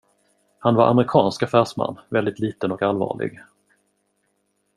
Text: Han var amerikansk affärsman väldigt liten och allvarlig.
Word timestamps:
Han 0.59 0.75
var 0.75 0.87
amerikansk 0.87 1.43
affärsman 1.43 1.99
väldigt 2.09 2.39
liten 2.39 2.71
och 2.71 2.81
allvarlig. 2.81 3.39